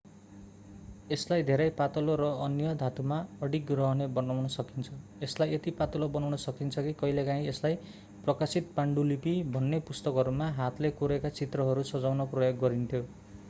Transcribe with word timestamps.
यसलाई 1.09 1.43
धेरै 1.49 1.65
पातलो 1.81 2.13
र 2.21 2.29
अन्य 2.45 2.71
धातुमा 2.79 3.17
अडिग 3.47 3.73
रहने 3.79 4.07
बनाउन 4.15 4.47
सकिन्छ 4.53 4.97
यसलाई 5.19 5.53
यति 5.53 5.73
पातलो 5.83 6.07
बनाउन 6.17 6.39
सकिन्छ 6.45 6.85
कि 6.87 6.95
कहिलेकाहीँ 7.03 7.45
यसलाई 7.49 7.79
प्रकाशित 8.25 8.75
पाण्डुलिपि 8.75 9.37
भन्ने 9.53 9.83
पुस्तकहरूमा 9.91 10.51
हातले 10.57 10.95
कोरेका 10.97 11.35
चित्रहरू 11.37 11.89
सजाउन 11.93 12.29
प्रयोग 12.35 12.61
गरिन्थ्यो 12.61 13.07